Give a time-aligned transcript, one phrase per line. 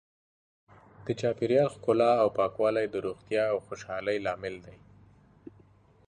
[1.05, 4.77] د چاپیریال ښکلا او پاکوالی د روغتیا او خوشحالۍ لامل دی.